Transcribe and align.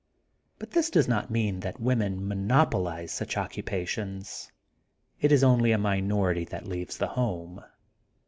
But 0.57 0.71
this 0.71 0.89
does 0.89 1.07
not 1.07 1.29
mean 1.29 1.59
that 1.59 1.79
women 1.79 2.27
monopolize 2.27 3.11
such 3.11 3.37
occupations. 3.37 4.51
It 5.19 5.31
is 5.31 5.43
only 5.43 5.71
a 5.73 5.77
minority 5.77 6.43
that 6.45 6.65
leaves 6.67 6.97
the 6.97 7.09
home. 7.09 7.63